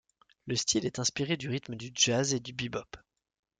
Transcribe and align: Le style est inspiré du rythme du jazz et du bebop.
Le 0.47 0.55
style 0.55 0.87
est 0.87 0.97
inspiré 0.97 1.37
du 1.37 1.47
rythme 1.47 1.75
du 1.75 1.91
jazz 1.93 2.33
et 2.33 2.39
du 2.39 2.53
bebop. 2.53 2.89